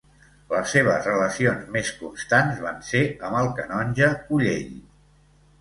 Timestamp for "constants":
1.99-2.63